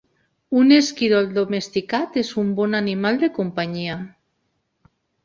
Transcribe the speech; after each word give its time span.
Un 0.59 0.71
esquirol 0.77 1.27
domesticat 1.35 2.17
és 2.21 2.31
un 2.45 2.49
bon 2.61 2.79
animal 2.79 3.21
de 3.25 3.29
companyia. 3.37 3.99